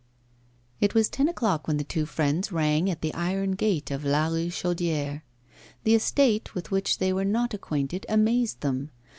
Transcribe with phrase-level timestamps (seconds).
[0.79, 4.29] It was ten o'clock when the two friends rang at the iron gate of La
[4.29, 5.21] Richaudière.
[5.83, 8.89] The estate, with which they were not acquainted, amazed them.